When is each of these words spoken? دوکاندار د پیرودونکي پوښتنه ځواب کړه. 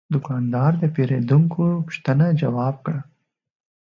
دوکاندار 0.13 0.71
د 0.81 0.83
پیرودونکي 0.95 1.65
پوښتنه 1.87 2.25
ځواب 2.41 2.75
کړه. 2.85 3.01